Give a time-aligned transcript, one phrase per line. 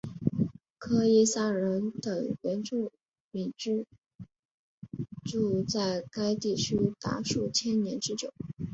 [0.79, 2.91] 科伊桑人等原住
[3.29, 3.85] 民居
[5.23, 8.33] 住在该地区达数千年之久。